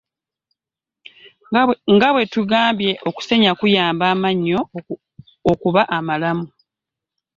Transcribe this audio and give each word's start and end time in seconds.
Nga 1.93 2.09
bwe 2.13 2.23
tugambye, 2.33 2.91
okusenya 3.09 3.51
kuyamba 3.59 4.03
amannyo 4.13 4.59
okuba 5.51 5.81
amalamu. 5.97 6.47